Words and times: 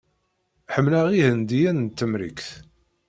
Ḥemmleɣ 0.73 1.05
Ihendiyen 1.11 1.77
n 1.85 1.93
Temrikt. 1.97 2.49